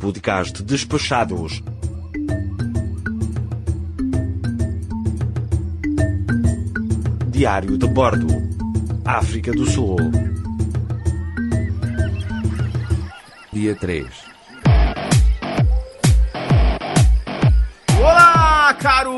podcast 0.00 0.62
Despachados. 0.62 1.62
Diário 7.28 7.76
de 7.76 7.86
Bordo, 7.86 8.26
África 9.04 9.52
do 9.52 9.66
Sul. 9.66 9.96
Dia 13.52 13.76
3. 13.76 14.29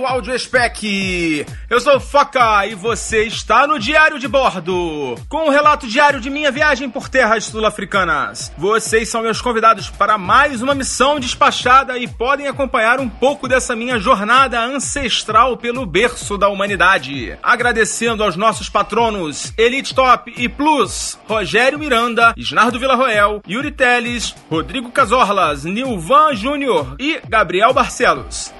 Audio 0.07 0.39
Spec! 0.39 1.47
Eu 1.71 1.81
sou 1.81 1.99
Foca 1.99 2.67
e 2.67 2.75
você 2.75 3.25
está 3.25 3.67
no 3.67 3.79
Diário 3.79 4.19
de 4.19 4.29
Bordo, 4.29 5.17
com 5.29 5.47
um 5.47 5.51
relato 5.51 5.87
diário 5.87 6.21
de 6.21 6.29
minha 6.29 6.51
viagem 6.51 6.89
por 6.89 7.09
terras 7.09 7.45
sul-africanas. 7.45 8.53
Vocês 8.59 9.09
são 9.09 9.23
meus 9.23 9.41
convidados 9.41 9.91
para 9.91 10.19
mais 10.19 10.63
uma 10.63 10.75
missão 10.75 11.19
despachada 11.19 11.99
e 11.99 12.07
podem 12.07 12.47
acompanhar 12.47 13.01
um 13.01 13.09
pouco 13.09 13.49
dessa 13.49 13.75
minha 13.75 13.99
jornada 13.99 14.61
ancestral 14.63 15.57
pelo 15.57 15.87
berço 15.87 16.37
da 16.37 16.49
humanidade. 16.49 17.37
Agradecendo 17.43 18.23
aos 18.23 18.37
nossos 18.37 18.69
patronos 18.69 19.53
Elite 19.57 19.95
Top 19.95 20.33
e 20.37 20.49
Plus, 20.49 21.19
Rogério 21.27 21.79
Miranda, 21.79 22.35
Isnardo 22.37 22.79
Villarroel, 22.79 23.43
Yuri 23.49 23.71
Teles, 23.71 24.35
Rodrigo 24.51 24.91
Casorlas, 24.91 25.65
Nilvan 25.65 26.35
Júnior 26.35 26.97
e 26.99 27.21
Gabriel 27.29 27.73
Barcelos. 27.73 28.53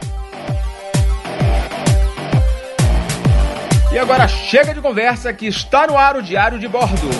E 3.93 3.99
agora 3.99 4.27
chega 4.27 4.73
de 4.73 4.81
conversa 4.81 5.35
que 5.35 5.47
está 5.47 5.87
no 5.87 5.99
ar 5.99 6.17
o 6.17 6.23
Diário 6.23 6.59
de 6.59 6.67
Bordo. 6.67 7.11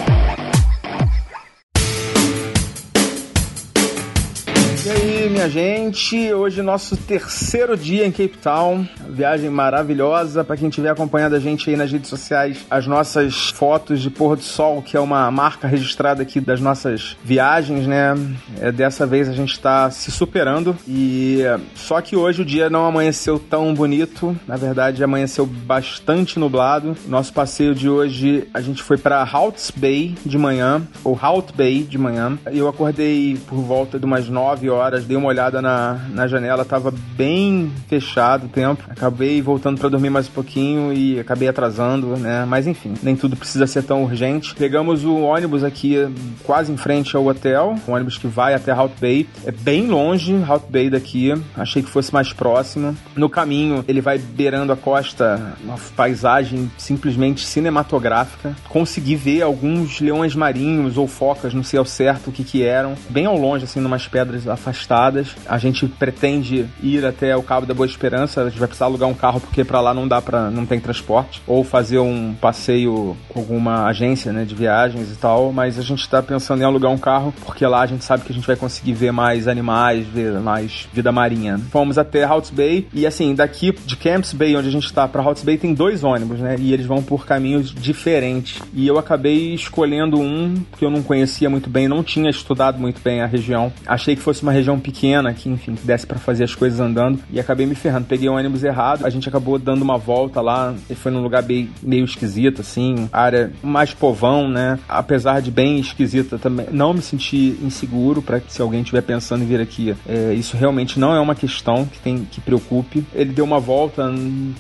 E 4.87 4.91
aí, 4.91 5.22
minha 5.43 5.51
gente, 5.51 6.33
hoje 6.33 6.63
nosso 6.63 6.97
terceiro 6.97 7.77
dia 7.77 8.07
em 8.07 8.13
Cape 8.13 8.39
Town, 8.41 8.87
viagem 9.09 9.51
maravilhosa 9.51 10.45
para 10.45 10.57
quem 10.57 10.71
tiver 10.71 10.91
acompanhando 10.91 11.35
a 11.35 11.41
gente 11.41 11.69
aí 11.69 11.75
nas 11.75 11.91
redes 11.91 12.09
sociais, 12.09 12.65
as 12.71 12.87
nossas 12.87 13.51
fotos 13.51 14.01
de 14.01 14.09
pôr 14.09 14.37
do 14.37 14.43
sol, 14.43 14.81
que 14.81 14.97
é 14.97 15.01
uma 15.01 15.29
marca 15.33 15.67
registrada 15.67 16.23
aqui 16.23 16.41
das 16.41 16.61
nossas 16.61 17.17
viagens, 17.25 17.89
né? 17.89 18.15
É, 18.61 18.71
dessa 18.71 19.05
vez 19.05 19.29
a 19.29 19.33
gente 19.33 19.53
está 19.53 19.91
se 19.91 20.13
superando 20.13 20.77
e 20.87 21.41
só 21.75 22.01
que 22.01 22.15
hoje 22.15 22.43
o 22.43 22.45
dia 22.45 22.71
não 22.71 22.87
amanheceu 22.87 23.41
tão 23.41 23.75
bonito, 23.75 24.37
na 24.47 24.57
verdade 24.57 25.03
amanheceu 25.03 25.45
bastante 25.45 26.39
nublado. 26.39 26.97
Nosso 27.09 27.33
passeio 27.33 27.75
de 27.75 27.89
hoje 27.89 28.47
a 28.55 28.61
gente 28.61 28.81
foi 28.81 28.97
para 28.97 29.25
Halts 29.25 29.73
Bay 29.75 30.15
de 30.25 30.39
manhã, 30.39 30.83
ou 31.03 31.19
Halt 31.21 31.53
Bay 31.57 31.83
de 31.83 31.99
manhã. 31.99 32.39
Eu 32.53 32.69
acordei 32.69 33.37
por 33.49 33.57
volta 33.57 33.99
de 33.99 34.05
umas 34.05 34.29
9 34.29 34.71
horas, 34.71 35.05
dei 35.05 35.17
uma 35.17 35.32
olhada 35.33 35.61
na, 35.61 35.99
na 36.11 36.27
janela, 36.27 36.65
tava 36.65 36.93
bem 37.17 37.73
fechado 37.89 38.47
o 38.47 38.49
tempo. 38.49 38.85
Acabei 38.89 39.43
voltando 39.43 39.79
para 39.79 39.89
dormir 39.89 40.11
mais 40.11 40.29
um 40.29 40.33
pouquinho 40.33 40.93
e 40.93 41.19
acabei 41.19 41.49
atrasando, 41.49 42.17
né? 42.17 42.45
Mas 42.47 42.67
enfim, 42.67 42.95
nem 43.03 43.17
tudo 43.17 43.37
precisa 43.37 43.67
ser 43.67 43.83
tão 43.83 44.05
urgente. 44.05 44.55
Pegamos 44.55 45.05
o 45.05 45.17
ônibus 45.17 45.65
aqui 45.65 45.97
quase 46.45 46.73
em 46.73 46.77
frente 46.77 47.17
ao 47.17 47.27
hotel, 47.27 47.75
um 47.89 47.93
ônibus 47.93 48.19
que 48.19 48.27
vai 48.27 48.55
até 48.55 48.73
Halt 48.73 48.93
Bay. 49.01 49.27
É 49.45 49.51
bem 49.51 49.87
longe 49.87 50.43
Halt 50.47 50.65
Bay 50.69 50.91
daqui, 50.91 51.33
achei 51.57 51.83
que 51.83 51.91
fosse 51.91 52.13
mais 52.13 52.33
próximo. 52.33 52.97
No 53.17 53.29
caminho, 53.29 53.85
ele 53.89 54.01
vai 54.01 54.19
beirando 54.19 54.73
a 54.73 54.77
costa, 54.77 55.55
uma 55.65 55.77
paisagem 55.97 56.71
simplesmente 56.77 57.45
cinematográfica. 57.45 58.55
Consegui 58.69 59.17
ver 59.17 59.43
alguns 59.43 60.01
leões 60.01 60.35
marinhos 60.35 60.97
ou 60.99 61.07
focas, 61.07 61.55
não 61.55 61.63
sei 61.63 61.79
ao 61.79 61.85
certo 61.85 62.29
o 62.29 62.33
que 62.33 62.45
que 62.45 62.63
eram, 62.63 62.95
bem 63.09 63.27
ao 63.27 63.37
longe, 63.37 63.65
assim, 63.65 63.81
numas 63.81 64.07
pedras 64.07 64.47
afastadas. 64.47 65.22
A 65.47 65.59
gente 65.59 65.87
pretende 65.87 66.67
ir 66.83 67.05
até 67.05 67.37
o 67.37 67.43
Cabo 67.43 67.67
da 67.67 67.75
Boa 67.75 67.87
Esperança. 67.87 68.43
A 68.43 68.49
gente 68.49 68.59
vai 68.59 68.69
precisar 68.69 68.87
alugar 68.87 69.09
um 69.09 69.15
carro 69.15 69.41
porque 69.41 69.65
para 69.65 69.81
lá 69.81 69.95
não 69.95 70.07
dá 70.07 70.21
para 70.21 70.51
não 70.51 70.67
tem 70.67 70.81
transporte 70.81 71.43
ou 71.47 71.65
fazer 71.65 71.99
um 71.99 72.35
passeio 72.35 73.17
com 73.29 73.41
alguma 73.41 73.87
agência, 73.87 74.33
né, 74.33 74.45
de 74.45 74.55
viagens 74.55 75.11
e 75.11 75.17
tal, 75.17 75.53
mas 75.53 75.79
a 75.79 75.83
gente 75.83 76.01
está 76.01 76.23
pensando 76.23 76.63
em 76.63 76.65
alugar 76.65 76.91
um 76.91 76.99
carro 76.99 77.33
porque 77.45 77.67
lá 77.67 77.83
a 77.83 77.87
gente 77.87 78.05
sabe 78.05 78.25
que 78.25 78.33
a 78.33 78.35
gente 78.35 78.47
vai 78.47 78.57
conseguir 78.57 78.93
ver 78.93 79.13
mais 79.13 79.49
animais, 79.49 80.07
ver 80.07 80.33
mais 80.41 80.89
vida 80.93 81.13
marinha. 81.13 81.59
Fomos 81.71 81.99
até 81.99 82.25
Halts 82.25 82.51
Bay 82.51 82.87
e 82.93 83.07
assim, 83.07 83.35
daqui 83.35 83.73
de 83.85 83.97
Camps 83.97 84.33
Bay, 84.33 84.57
onde 84.57 84.69
a 84.69 84.73
gente 84.73 84.87
está 84.87 85.07
para 85.07 85.23
Halts 85.23 85.43
Bay 85.43 85.57
tem 85.57 85.75
dois 85.75 86.05
ônibus, 86.05 86.41
né? 86.41 86.57
E 86.59 86.73
eles 86.73 86.87
vão 86.87 87.03
por 87.03 87.27
caminhos 87.27 87.73
diferentes. 87.73 88.61
E 88.75 88.87
eu 88.87 88.99
acabei 88.99 89.55
escolhendo 89.55 90.19
um 90.19 90.55
que 90.79 90.85
eu 90.85 90.91
não 90.91 91.03
conhecia 91.03 91.49
muito 91.49 91.69
bem, 91.69 91.89
não 91.89 92.03
tinha 92.03 92.31
estudado 92.31 92.79
muito 92.79 93.01
bem 93.03 93.21
a 93.21 93.27
região. 93.27 93.73
Achei 93.87 94.17
que 94.17 94.23
fosse 94.23 94.43
uma 94.43 94.53
região 94.53 94.79
pequena 94.79 95.02
que, 95.35 95.49
enfim, 95.49 95.75
que 95.75 95.87
desse 95.87 96.07
para 96.07 96.19
fazer 96.19 96.45
as 96.45 96.55
coisas 96.55 96.79
andando 96.79 97.19
e 97.31 97.41
acabei 97.41 97.67
me 97.67 97.75
ferrando. 97.75 98.07
Peguei 98.07 98.29
o 98.29 98.35
ônibus 98.35 98.63
errado, 98.63 99.05
a 99.05 99.11
gente 99.11 99.29
acabou 99.29 99.59
dando 99.59 99.83
uma 99.83 99.99
volta 99.99 100.41
lá 100.41 100.75
e 100.89 100.95
foi 100.95 101.11
num 101.11 101.23
lugar 101.23 101.43
meio, 101.43 101.69
meio 101.83 102.05
esquisito, 102.05 102.61
assim, 102.61 103.09
área 103.13 103.53
mais 103.63 103.93
povão, 103.93 104.49
né? 104.49 104.79
Apesar 104.89 105.41
de 105.41 105.51
bem 105.51 105.79
esquisita 105.79 106.39
também, 106.39 106.67
não 106.71 106.95
me 106.95 107.03
senti 107.03 107.59
inseguro 107.63 108.23
para 108.23 108.41
se 108.49 108.61
alguém 108.63 108.81
estiver 108.81 109.03
pensando 109.03 109.43
em 109.43 109.47
vir 109.47 109.61
aqui. 109.61 109.95
É, 110.07 110.33
isso 110.35 110.57
realmente 110.57 110.99
não 110.99 111.15
é 111.15 111.21
uma 111.21 111.35
questão 111.35 111.85
que 111.85 111.99
tem 111.99 112.27
que 112.31 112.41
preocupe. 112.41 113.05
Ele 113.15 113.33
deu 113.33 113.45
uma 113.45 113.59
volta, 113.59 114.11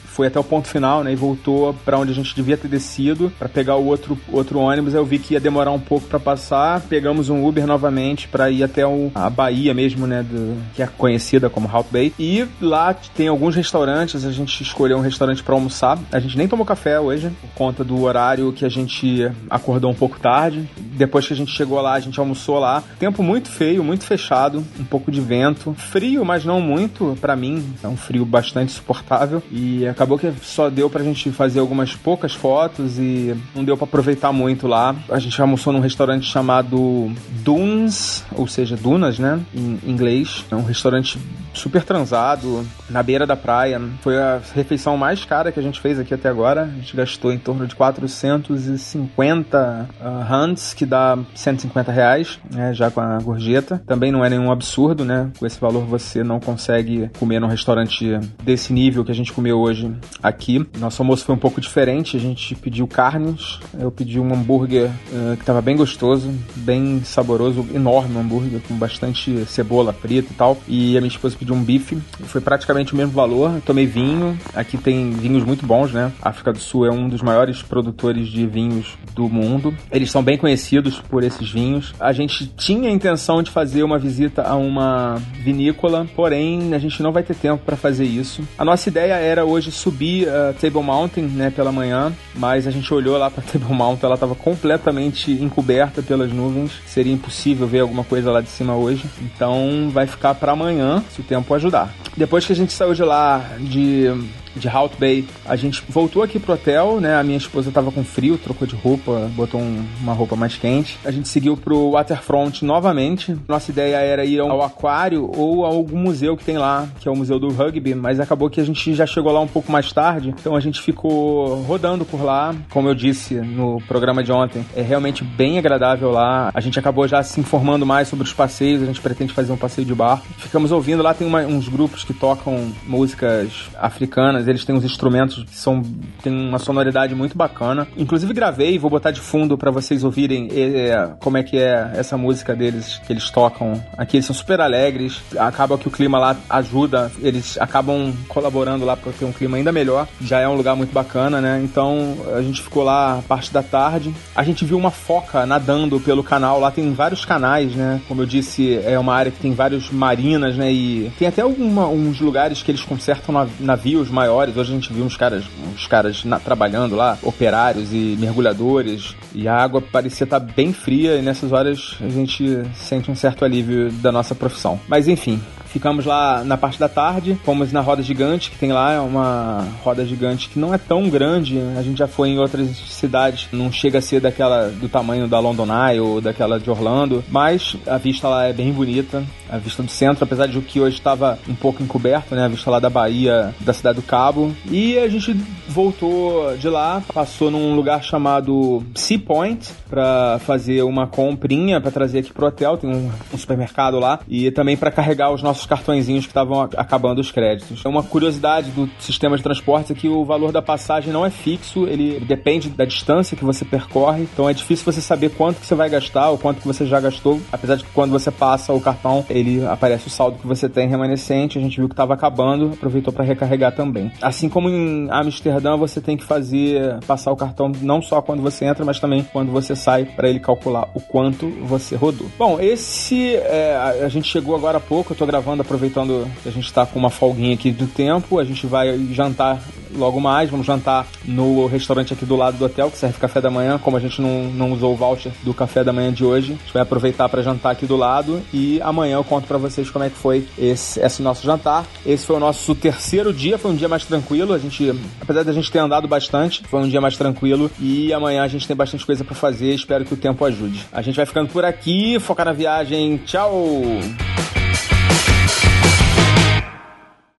foi 0.04 0.26
até 0.26 0.38
o 0.38 0.44
ponto 0.44 0.68
final, 0.68 1.04
né? 1.04 1.12
E 1.12 1.16
voltou 1.16 1.74
para 1.84 1.98
onde 1.98 2.12
a 2.12 2.14
gente 2.14 2.34
devia 2.34 2.56
ter 2.56 2.68
descido 2.68 3.32
para 3.38 3.48
pegar 3.48 3.76
o 3.76 3.86
outro, 3.86 4.18
outro 4.30 4.58
ônibus. 4.58 4.94
Eu 4.94 5.04
vi 5.04 5.18
que 5.18 5.34
ia 5.34 5.40
demorar 5.40 5.70
um 5.70 5.80
pouco 5.80 6.06
para 6.06 6.18
passar. 6.18 6.80
Pegamos 6.80 7.28
um 7.28 7.46
Uber 7.46 7.66
novamente 7.66 8.28
para 8.28 8.50
ir 8.50 8.62
até 8.62 8.86
o, 8.86 9.10
a 9.14 9.28
Bahia 9.30 9.74
mesmo, 9.74 10.06
né? 10.06 10.24
Do, 10.32 10.56
que 10.74 10.82
é 10.82 10.86
conhecida 10.86 11.50
como 11.50 11.68
Halt 11.70 11.86
Bay. 11.90 12.12
E 12.18 12.46
lá 12.60 12.94
tem 12.94 13.28
alguns 13.28 13.54
restaurantes. 13.54 14.24
A 14.24 14.32
gente 14.32 14.62
escolheu 14.62 14.98
um 14.98 15.02
restaurante 15.02 15.42
para 15.42 15.54
almoçar. 15.54 15.98
A 16.10 16.18
gente 16.18 16.36
nem 16.36 16.48
tomou 16.48 16.64
café 16.64 16.98
hoje 16.98 17.30
por 17.40 17.50
conta 17.50 17.84
do 17.84 18.02
horário 18.02 18.52
que 18.52 18.64
a 18.64 18.68
gente 18.68 19.30
acordou 19.50 19.90
um 19.90 19.94
pouco 19.94 20.18
tarde. 20.18 20.68
Depois 20.76 21.26
que 21.26 21.32
a 21.32 21.36
gente 21.36 21.52
chegou 21.52 21.80
lá, 21.80 21.94
a 21.94 22.00
gente 22.00 22.18
almoçou 22.18 22.58
lá. 22.58 22.82
Tempo 22.98 23.22
muito 23.22 23.48
feio, 23.48 23.84
muito 23.84 24.04
fechado, 24.04 24.64
um 24.78 24.84
pouco 24.84 25.10
de 25.10 25.20
vento, 25.20 25.74
frio, 25.74 26.24
mas 26.24 26.44
não 26.44 26.60
muito 26.60 27.16
para 27.20 27.36
mim. 27.36 27.62
É 27.82 27.88
um 27.88 27.96
frio 27.96 28.24
bastante 28.24 28.72
suportável 28.72 29.42
e 29.50 29.86
acabou 29.86 30.18
que 30.18 30.32
só 30.42 30.70
deu 30.70 30.88
pra 30.88 31.02
gente 31.02 31.30
fazer 31.30 31.60
algumas 31.60 31.94
poucas 31.94 32.32
fotos 32.32 32.98
e 32.98 33.36
não 33.54 33.64
deu 33.64 33.76
para 33.76 33.84
aproveitar 33.84 34.32
muito 34.32 34.66
lá. 34.66 34.94
A 35.10 35.18
gente 35.18 35.40
almoçou 35.40 35.72
num 35.72 35.80
restaurante 35.80 36.26
chamado 36.26 37.12
Dunes, 37.42 38.24
ou 38.34 38.46
seja, 38.46 38.76
Dunas, 38.76 39.18
né, 39.18 39.40
em 39.54 39.78
inglês. 39.86 40.21
É 40.50 40.54
um 40.54 40.64
restaurante 40.64 41.18
super 41.52 41.82
transado, 41.82 42.64
na 42.88 43.02
beira 43.02 43.26
da 43.26 43.36
praia. 43.36 43.78
Foi 44.00 44.16
a 44.18 44.40
refeição 44.54 44.96
mais 44.96 45.22
cara 45.24 45.50
que 45.52 45.60
a 45.60 45.62
gente 45.62 45.78
fez 45.80 45.98
aqui 45.98 46.14
até 46.14 46.28
agora. 46.28 46.62
A 46.62 46.68
gente 46.68 46.96
gastou 46.96 47.32
em 47.32 47.38
torno 47.38 47.66
de 47.66 47.74
450 47.74 49.88
uh, 50.00 50.22
rands, 50.24 50.72
que 50.74 50.86
dá 50.86 51.18
150 51.34 51.90
reais, 51.92 52.38
né, 52.50 52.72
já 52.72 52.90
com 52.90 53.00
a 53.00 53.18
gorjeta. 53.18 53.82
Também 53.86 54.12
não 54.12 54.24
é 54.24 54.30
nenhum 54.30 54.50
absurdo, 54.50 55.04
né? 55.04 55.30
Com 55.38 55.46
esse 55.46 55.60
valor 55.60 55.84
você 55.84 56.24
não 56.24 56.40
consegue 56.40 57.10
comer 57.18 57.38
num 57.40 57.48
restaurante 57.48 58.18
desse 58.42 58.72
nível 58.72 59.04
que 59.04 59.12
a 59.12 59.14
gente 59.14 59.32
comeu 59.32 59.58
hoje 59.58 59.94
aqui. 60.22 60.66
Nosso 60.78 61.02
almoço 61.02 61.24
foi 61.24 61.34
um 61.34 61.38
pouco 61.38 61.60
diferente. 61.60 62.16
A 62.16 62.20
gente 62.20 62.54
pediu 62.54 62.86
carnes. 62.86 63.58
Eu 63.78 63.90
pedi 63.90 64.20
um 64.20 64.32
hambúrguer 64.32 64.88
uh, 64.88 65.36
que 65.36 65.42
estava 65.42 65.60
bem 65.60 65.76
gostoso, 65.76 66.32
bem 66.56 67.02
saboroso, 67.04 67.66
enorme 67.74 68.18
hambúrguer 68.18 68.60
com 68.66 68.74
bastante 68.74 69.44
cebola 69.46 69.92
frita 69.92 70.11
e 70.18 70.34
tal. 70.34 70.56
E 70.68 70.96
a 70.96 71.00
minha 71.00 71.10
esposa 71.10 71.36
pediu 71.38 71.54
um 71.54 71.62
bife. 71.62 71.96
Foi 72.24 72.40
praticamente 72.40 72.92
o 72.94 72.96
mesmo 72.96 73.12
valor. 73.12 73.60
Tomei 73.64 73.86
vinho. 73.86 74.38
Aqui 74.54 74.76
tem 74.76 75.10
vinhos 75.10 75.44
muito 75.44 75.66
bons, 75.66 75.92
né? 75.92 76.12
A 76.20 76.30
África 76.30 76.52
do 76.52 76.58
Sul 76.58 76.86
é 76.86 76.90
um 76.90 77.08
dos 77.08 77.22
maiores 77.22 77.62
produtores 77.62 78.28
de 78.28 78.46
vinhos 78.46 78.96
do 79.14 79.28
mundo. 79.28 79.74
Eles 79.90 80.10
são 80.10 80.22
bem 80.22 80.36
conhecidos 80.36 81.00
por 81.00 81.22
esses 81.22 81.50
vinhos. 81.50 81.94
A 82.00 82.12
gente 82.12 82.46
tinha 82.46 82.88
a 82.88 82.92
intenção 82.92 83.42
de 83.42 83.50
fazer 83.50 83.82
uma 83.82 83.98
visita 83.98 84.42
a 84.42 84.56
uma 84.56 85.16
vinícola, 85.42 86.06
porém 86.14 86.74
a 86.74 86.78
gente 86.78 87.02
não 87.02 87.12
vai 87.12 87.22
ter 87.22 87.34
tempo 87.34 87.62
para 87.64 87.76
fazer 87.76 88.04
isso. 88.04 88.42
A 88.58 88.64
nossa 88.64 88.88
ideia 88.88 89.14
era 89.14 89.44
hoje 89.44 89.70
subir 89.70 90.28
uh, 90.28 90.54
Table 90.60 90.82
Mountain, 90.82 91.24
né, 91.24 91.50
pela 91.50 91.72
manhã, 91.72 92.12
mas 92.34 92.66
a 92.66 92.70
gente 92.70 92.92
olhou 92.92 93.18
lá 93.18 93.30
para 93.30 93.42
Table 93.52 93.74
Mountain, 93.74 94.06
ela 94.06 94.14
estava 94.14 94.34
completamente 94.34 95.32
encoberta 95.32 96.02
pelas 96.02 96.32
nuvens. 96.32 96.72
Seria 96.86 97.12
impossível 97.12 97.66
ver 97.66 97.80
alguma 97.80 98.04
coisa 98.04 98.30
lá 98.30 98.40
de 98.40 98.48
cima 98.48 98.74
hoje. 98.74 99.04
Então 99.20 99.88
vai 99.90 100.01
ficar 100.06 100.34
para 100.34 100.52
amanhã, 100.52 101.02
se 101.10 101.20
o 101.20 101.24
tempo 101.24 101.54
ajudar. 101.54 101.92
Depois 102.16 102.44
que 102.44 102.52
a 102.52 102.56
gente 102.56 102.72
saiu 102.72 102.94
de 102.94 103.02
lá 103.02 103.44
de 103.58 104.10
de 104.54 104.68
Halt 104.68 104.92
Bay. 104.98 105.24
A 105.46 105.56
gente 105.56 105.82
voltou 105.88 106.22
aqui 106.22 106.38
pro 106.38 106.54
hotel, 106.54 107.00
né? 107.00 107.16
A 107.16 107.22
minha 107.22 107.38
esposa 107.38 107.70
tava 107.70 107.90
com 107.90 108.04
frio, 108.04 108.38
trocou 108.38 108.66
de 108.66 108.74
roupa, 108.74 109.30
botou 109.34 109.60
um, 109.60 109.84
uma 110.00 110.12
roupa 110.12 110.36
mais 110.36 110.56
quente. 110.56 110.98
A 111.04 111.10
gente 111.10 111.28
seguiu 111.28 111.56
pro 111.56 111.92
Waterfront 111.92 112.64
novamente. 112.64 113.36
Nossa 113.48 113.70
ideia 113.70 113.96
era 113.96 114.24
ir 114.24 114.40
ao 114.40 114.62
aquário 114.62 115.30
ou 115.36 115.64
a 115.64 115.68
algum 115.68 115.98
museu 115.98 116.36
que 116.36 116.44
tem 116.44 116.58
lá, 116.58 116.88
que 117.00 117.08
é 117.08 117.10
o 117.10 117.16
Museu 117.16 117.38
do 117.38 117.50
Rugby, 117.50 117.94
mas 117.94 118.20
acabou 118.20 118.50
que 118.50 118.60
a 118.60 118.64
gente 118.64 118.94
já 118.94 119.06
chegou 119.06 119.32
lá 119.32 119.40
um 119.40 119.46
pouco 119.46 119.70
mais 119.70 119.92
tarde, 119.92 120.30
então 120.30 120.54
a 120.54 120.60
gente 120.60 120.80
ficou 120.80 121.62
rodando 121.62 122.04
por 122.04 122.22
lá. 122.22 122.54
Como 122.70 122.88
eu 122.88 122.94
disse 122.94 123.34
no 123.34 123.80
programa 123.88 124.22
de 124.22 124.32
ontem, 124.32 124.64
é 124.74 124.82
realmente 124.82 125.24
bem 125.24 125.58
agradável 125.58 126.10
lá. 126.10 126.50
A 126.54 126.60
gente 126.60 126.78
acabou 126.78 127.06
já 127.06 127.22
se 127.22 127.40
informando 127.40 127.86
mais 127.86 128.08
sobre 128.08 128.24
os 128.24 128.32
passeios, 128.32 128.82
a 128.82 128.86
gente 128.86 129.00
pretende 129.00 129.32
fazer 129.32 129.52
um 129.52 129.56
passeio 129.56 129.86
de 129.86 129.94
barco. 129.94 130.26
Ficamos 130.38 130.72
ouvindo 130.72 131.02
lá, 131.02 131.14
tem 131.14 131.26
uma, 131.26 131.40
uns 131.40 131.68
grupos 131.68 132.04
que 132.04 132.14
tocam 132.14 132.72
músicas 132.86 133.70
africanas, 133.78 134.41
eles 134.48 134.64
têm 134.64 134.74
uns 134.74 134.84
instrumentos 134.84 135.44
que 135.44 135.56
são 135.56 135.82
tem 136.22 136.32
uma 136.32 136.58
sonoridade 136.58 137.14
muito 137.14 137.36
bacana. 137.36 137.86
Inclusive 137.96 138.32
gravei, 138.32 138.78
vou 138.78 138.90
botar 138.90 139.10
de 139.10 139.20
fundo 139.20 139.58
para 139.58 139.70
vocês 139.70 140.04
ouvirem 140.04 140.48
é, 140.52 141.10
como 141.20 141.36
é 141.36 141.42
que 141.42 141.58
é 141.58 141.92
essa 141.94 142.16
música 142.16 142.54
deles 142.54 143.00
que 143.06 143.12
eles 143.12 143.30
tocam. 143.30 143.82
Aqui 143.96 144.16
eles 144.16 144.26
são 144.26 144.34
super 144.34 144.60
alegres, 144.60 145.20
acaba 145.38 145.76
que 145.78 145.88
o 145.88 145.90
clima 145.90 146.18
lá 146.18 146.36
ajuda, 146.48 147.10
eles 147.20 147.58
acabam 147.58 148.12
colaborando 148.28 148.84
lá 148.84 148.96
para 148.96 149.12
ter 149.12 149.24
um 149.24 149.32
clima 149.32 149.56
ainda 149.56 149.72
melhor. 149.72 150.06
Já 150.20 150.40
é 150.40 150.48
um 150.48 150.54
lugar 150.54 150.76
muito 150.76 150.92
bacana, 150.92 151.40
né? 151.40 151.60
Então 151.62 152.16
a 152.34 152.42
gente 152.42 152.62
ficou 152.62 152.82
lá 152.82 153.18
a 153.18 153.22
parte 153.22 153.52
da 153.52 153.62
tarde. 153.62 154.14
A 154.34 154.42
gente 154.42 154.64
viu 154.64 154.76
uma 154.76 154.90
foca 154.90 155.44
nadando 155.46 156.00
pelo 156.00 156.22
canal, 156.22 156.60
lá 156.60 156.70
tem 156.70 156.92
vários 156.92 157.24
canais, 157.24 157.74
né? 157.74 158.00
Como 158.08 158.22
eu 158.22 158.26
disse, 158.26 158.78
é 158.84 158.98
uma 158.98 159.14
área 159.14 159.32
que 159.32 159.40
tem 159.40 159.52
vários 159.52 159.90
marinas, 159.90 160.56
né? 160.56 160.72
E 160.72 161.12
tem 161.18 161.28
até 161.28 161.42
alguma, 161.42 161.86
uns 161.86 162.20
lugares 162.20 162.62
que 162.62 162.70
eles 162.70 162.82
consertam 162.82 163.48
navios 163.60 164.08
maiores. 164.08 164.31
Hoje 164.32 164.58
a 164.58 164.64
gente 164.64 164.92
viu 164.92 165.04
uns 165.04 165.16
caras, 165.16 165.44
uns 165.74 165.86
caras 165.86 166.24
na, 166.24 166.38
trabalhando 166.38 166.96
lá, 166.96 167.18
operários 167.22 167.92
e 167.92 168.16
mergulhadores, 168.18 169.14
e 169.34 169.46
a 169.46 169.56
água 169.56 169.80
parecia 169.80 170.24
estar 170.24 170.40
bem 170.40 170.72
fria, 170.72 171.16
e 171.16 171.22
nessas 171.22 171.52
horas 171.52 171.96
a 172.00 172.08
gente 172.08 172.62
sente 172.74 173.10
um 173.10 173.14
certo 173.14 173.44
alívio 173.44 173.90
da 173.92 174.10
nossa 174.10 174.34
profissão. 174.34 174.80
Mas 174.88 175.08
enfim, 175.08 175.40
Ficamos 175.72 176.04
lá 176.04 176.44
na 176.44 176.58
parte 176.58 176.78
da 176.78 176.88
tarde, 176.88 177.38
fomos 177.44 177.72
na 177.72 177.80
roda 177.80 178.02
gigante, 178.02 178.50
que 178.50 178.58
tem 178.58 178.72
lá, 178.72 178.92
é 178.92 179.00
uma 179.00 179.66
roda 179.82 180.04
gigante 180.04 180.50
que 180.50 180.58
não 180.58 180.74
é 180.74 180.76
tão 180.76 181.08
grande, 181.08 181.58
a 181.78 181.82
gente 181.82 181.98
já 181.98 182.06
foi 182.06 182.28
em 182.28 182.38
outras 182.38 182.68
cidades, 182.76 183.48
não 183.50 183.72
chega 183.72 183.98
a 183.98 184.02
ser 184.02 184.20
daquela 184.20 184.68
do 184.68 184.86
tamanho 184.86 185.26
da 185.26 185.40
London 185.40 185.66
Eye 185.66 185.98
ou 185.98 186.20
daquela 186.20 186.60
de 186.60 186.70
Orlando, 186.70 187.24
mas 187.30 187.74
a 187.86 187.96
vista 187.96 188.28
lá 188.28 188.44
é 188.44 188.52
bem 188.52 188.70
bonita, 188.70 189.24
a 189.48 189.56
vista 189.56 189.82
do 189.82 189.90
centro, 189.90 190.24
apesar 190.24 190.46
de 190.46 190.58
o 190.58 190.62
que 190.62 190.78
hoje 190.78 190.96
estava 190.96 191.38
um 191.48 191.54
pouco 191.54 191.82
encoberto, 191.82 192.34
né, 192.34 192.44
a 192.44 192.48
vista 192.48 192.70
lá 192.70 192.78
da 192.78 192.90
Bahia, 192.90 193.54
da 193.60 193.72
cidade 193.72 193.96
do 193.96 194.02
Cabo, 194.02 194.54
e 194.70 194.98
a 194.98 195.08
gente 195.08 195.34
voltou 195.66 196.54
de 196.58 196.68
lá, 196.68 197.02
passou 197.14 197.50
num 197.50 197.74
lugar 197.74 198.02
chamado 198.02 198.82
Sea 198.94 199.18
Point 199.18 199.70
para 199.88 200.38
fazer 200.40 200.82
uma 200.82 201.06
comprinha 201.06 201.80
para 201.80 201.90
trazer 201.90 202.18
aqui 202.18 202.32
pro 202.32 202.46
hotel, 202.46 202.76
tem 202.76 202.90
um, 202.90 203.10
um 203.32 203.38
supermercado 203.38 203.98
lá 203.98 204.20
e 204.28 204.50
também 204.50 204.76
para 204.76 204.90
carregar 204.90 205.32
os 205.32 205.42
nossos 205.42 205.61
nossos 205.62 205.66
cartõezinhos 205.66 206.24
que 206.24 206.30
estavam 206.30 206.62
acabando 206.76 207.20
os 207.20 207.30
créditos. 207.30 207.84
Uma 207.84 208.02
curiosidade 208.02 208.70
do 208.70 208.88
sistema 208.98 209.36
de 209.36 209.42
transporte 209.42 209.92
é 209.92 209.94
que 209.94 210.08
o 210.08 210.24
valor 210.24 210.52
da 210.52 210.62
passagem 210.62 211.12
não 211.12 211.24
é 211.24 211.30
fixo, 211.30 211.86
ele 211.86 212.20
depende 212.20 212.68
da 212.68 212.84
distância 212.84 213.36
que 213.36 213.44
você 213.44 213.64
percorre, 213.64 214.22
então 214.22 214.48
é 214.48 214.52
difícil 214.52 214.84
você 214.84 215.00
saber 215.00 215.30
quanto 215.30 215.60
que 215.60 215.66
você 215.66 215.74
vai 215.74 215.88
gastar 215.88 216.30
ou 216.30 216.38
quanto 216.38 216.60
que 216.60 216.66
você 216.66 216.86
já 216.86 217.00
gastou, 217.00 217.40
apesar 217.50 217.76
de 217.76 217.84
que 217.84 217.90
quando 217.92 218.10
você 218.10 218.30
passa 218.30 218.72
o 218.72 218.80
cartão, 218.80 219.24
ele 219.28 219.64
aparece 219.66 220.06
o 220.06 220.10
saldo 220.10 220.38
que 220.38 220.46
você 220.46 220.68
tem 220.68 220.88
remanescente, 220.88 221.58
a 221.58 221.60
gente 221.60 221.76
viu 221.76 221.88
que 221.88 221.94
estava 221.94 222.14
acabando, 222.14 222.72
aproveitou 222.72 223.12
para 223.12 223.24
recarregar 223.24 223.72
também. 223.72 224.10
Assim 224.20 224.48
como 224.48 224.68
em 224.68 225.08
Amsterdã, 225.10 225.76
você 225.76 226.00
tem 226.00 226.16
que 226.16 226.24
fazer 226.24 226.98
passar 227.06 227.32
o 227.32 227.36
cartão 227.36 227.72
não 227.80 228.02
só 228.02 228.20
quando 228.20 228.42
você 228.42 228.64
entra, 228.64 228.84
mas 228.84 228.98
também 228.98 229.22
quando 229.32 229.52
você 229.52 229.74
sai 229.76 230.04
para 230.04 230.28
ele 230.28 230.40
calcular 230.40 230.88
o 230.94 231.00
quanto 231.00 231.48
você 231.62 231.96
rodou. 231.96 232.26
Bom, 232.38 232.58
esse 232.60 233.36
é, 233.36 233.76
a 234.02 234.08
gente 234.08 234.28
chegou 234.28 234.54
agora 234.54 234.78
há 234.78 234.80
pouco, 234.80 235.12
eu 235.12 235.16
tô 235.16 235.26
gravando 235.26 235.51
gravando, 235.52 235.62
aproveitando 235.62 236.30
que 236.42 236.48
a 236.48 236.52
gente 236.52 236.64
está 236.64 236.86
com 236.86 236.98
uma 236.98 237.10
folguinha 237.10 237.54
aqui 237.54 237.70
do 237.70 237.86
tempo. 237.86 238.38
A 238.38 238.44
gente 238.44 238.66
vai 238.66 238.98
jantar 239.12 239.60
logo 239.94 240.20
mais. 240.20 240.50
Vamos 240.50 240.66
jantar 240.66 241.06
no 241.24 241.66
restaurante 241.66 242.12
aqui 242.12 242.24
do 242.24 242.36
lado 242.36 242.56
do 242.56 242.64
hotel, 242.64 242.90
que 242.90 242.98
serve 242.98 243.18
café 243.18 243.40
da 243.40 243.50
manhã. 243.50 243.78
Como 243.78 243.96
a 243.96 244.00
gente 244.00 244.20
não, 244.20 244.44
não 244.44 244.72
usou 244.72 244.92
o 244.92 244.96
voucher 244.96 245.32
do 245.42 245.52
café 245.52 245.84
da 245.84 245.92
manhã 245.92 246.12
de 246.12 246.24
hoje, 246.24 246.52
a 246.52 246.56
gente 246.56 246.72
vai 246.72 246.82
aproveitar 246.82 247.28
para 247.28 247.42
jantar 247.42 247.70
aqui 247.70 247.86
do 247.86 247.96
lado. 247.96 248.40
E 248.52 248.80
amanhã 248.82 249.16
eu 249.16 249.24
conto 249.24 249.46
para 249.46 249.58
vocês 249.58 249.90
como 249.90 250.04
é 250.04 250.10
que 250.10 250.16
foi 250.16 250.46
esse, 250.58 251.00
esse 251.00 251.22
nosso 251.22 251.44
jantar. 251.44 251.84
Esse 252.04 252.26
foi 252.26 252.36
o 252.36 252.40
nosso 252.40 252.74
terceiro 252.74 253.32
dia, 253.32 253.58
foi 253.58 253.70
um 253.70 253.76
dia 253.76 253.88
mais 253.88 254.04
tranquilo. 254.04 254.54
A 254.54 254.58
gente, 254.58 254.92
apesar 255.20 255.42
da 255.44 255.52
gente 255.52 255.70
ter 255.70 255.78
andado 255.78 256.08
bastante, 256.08 256.62
foi 256.68 256.80
um 256.80 256.88
dia 256.88 257.00
mais 257.00 257.16
tranquilo. 257.16 257.70
E 257.78 258.12
amanhã 258.12 258.42
a 258.42 258.48
gente 258.48 258.66
tem 258.66 258.76
bastante 258.76 259.04
coisa 259.04 259.24
para 259.24 259.34
fazer. 259.34 259.74
Espero 259.74 260.04
que 260.04 260.14
o 260.14 260.16
tempo 260.16 260.44
ajude. 260.44 260.86
A 260.92 261.02
gente 261.02 261.16
vai 261.16 261.26
ficando 261.26 261.48
por 261.48 261.64
aqui, 261.64 262.18
focar 262.18 262.46
na 262.46 262.52
viagem. 262.52 263.18
Tchau! 263.18 263.82